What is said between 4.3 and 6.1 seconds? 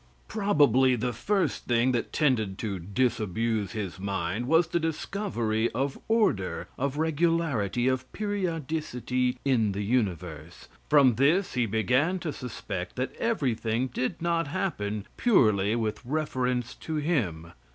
was the discovery of